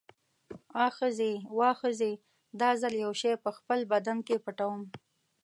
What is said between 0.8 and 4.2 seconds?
آ ښځې، واه ښځې، دا ځل یو شی په خپل بدن